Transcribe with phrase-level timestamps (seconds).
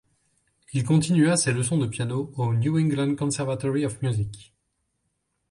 [0.73, 4.51] Il continua ses leçons de piano au New England Conservatory of Music.